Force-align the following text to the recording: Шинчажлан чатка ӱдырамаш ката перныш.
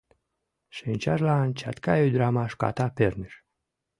Шинчажлан 0.75 1.49
чатка 1.59 1.93
ӱдырамаш 2.07 2.51
ката 2.61 2.87
перныш. 2.97 3.33